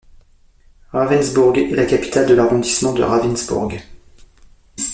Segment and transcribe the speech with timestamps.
[0.93, 3.71] Ravensbourg est la capitale de l'arrondissement de Ravensbourg.